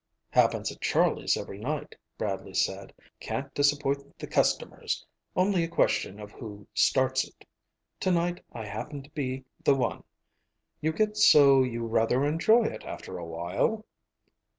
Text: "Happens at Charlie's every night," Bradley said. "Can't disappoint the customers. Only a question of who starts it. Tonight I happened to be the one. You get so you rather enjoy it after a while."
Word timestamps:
"Happens 0.31 0.71
at 0.71 0.81
Charlie's 0.81 1.37
every 1.37 1.59
night," 1.59 1.93
Bradley 2.17 2.55
said. 2.55 2.91
"Can't 3.19 3.53
disappoint 3.53 4.17
the 4.17 4.25
customers. 4.25 5.05
Only 5.35 5.63
a 5.63 5.67
question 5.67 6.19
of 6.19 6.31
who 6.31 6.65
starts 6.73 7.23
it. 7.27 7.45
Tonight 7.99 8.43
I 8.51 8.65
happened 8.65 9.03
to 9.03 9.11
be 9.11 9.45
the 9.63 9.75
one. 9.75 10.03
You 10.81 10.91
get 10.91 11.17
so 11.17 11.61
you 11.61 11.85
rather 11.85 12.25
enjoy 12.25 12.63
it 12.63 12.83
after 12.83 13.19
a 13.19 13.27
while." 13.27 13.85